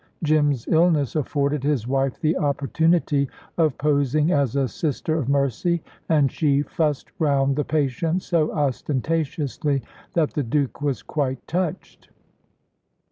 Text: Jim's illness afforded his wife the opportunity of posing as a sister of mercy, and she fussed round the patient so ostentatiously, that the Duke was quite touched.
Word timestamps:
Jim's 0.23 0.67
illness 0.67 1.15
afforded 1.15 1.63
his 1.63 1.87
wife 1.87 2.19
the 2.19 2.35
opportunity 2.37 3.29
of 3.59 3.77
posing 3.77 4.31
as 4.31 4.55
a 4.55 4.67
sister 4.67 5.15
of 5.15 5.29
mercy, 5.29 5.83
and 6.09 6.31
she 6.31 6.63
fussed 6.63 7.11
round 7.19 7.55
the 7.55 7.63
patient 7.63 8.23
so 8.23 8.51
ostentatiously, 8.51 9.83
that 10.15 10.33
the 10.33 10.41
Duke 10.41 10.81
was 10.81 11.03
quite 11.03 11.45
touched. 11.47 12.09